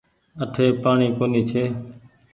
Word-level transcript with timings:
اٺي 0.43 0.65
پآڻيٚ 0.81 1.15
ڪونيٚ 1.17 1.47
ڇي۔ 1.49 1.63